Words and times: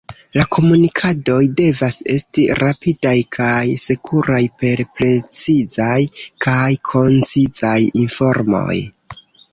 La 0.35 0.43
komunikadoj 0.53 1.41
devas 1.59 1.97
esti 2.13 2.45
rapidaj 2.61 3.13
kaj 3.37 3.65
sekuraj 3.83 4.41
per 4.63 4.81
precizaj 5.01 6.01
kaj 6.47 6.67
koncizaj 6.93 7.79
informoj. 8.07 8.75